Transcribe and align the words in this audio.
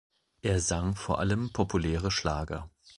Er 0.41 0.59
sang 0.59 0.95
vor 0.95 1.19
allem 1.19 1.51
populäre 1.53 2.09
Schlager. 2.09 2.71